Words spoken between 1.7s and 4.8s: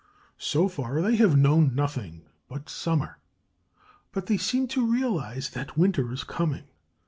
nothing but summer; but they seem